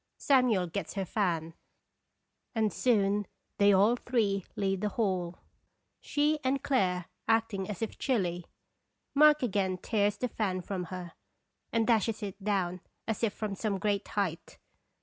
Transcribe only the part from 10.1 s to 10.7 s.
the fan